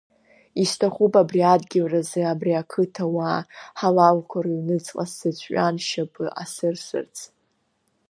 Исҭахуп 0.63 1.13
абри 1.21 1.41
адгьыл 1.53 1.85
разы, 1.91 2.21
абри 2.31 2.53
ақыҭа 2.61 3.05
уаа 3.15 3.39
ҳалалқәа 3.79 4.39
рыҩныҵҟа 4.45 5.05
сыҵәҩан 5.15 5.75
шьапы 5.87 6.25
асырсырц. 6.41 7.15